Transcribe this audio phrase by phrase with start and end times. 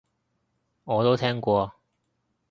[0.83, 1.75] 我都聽過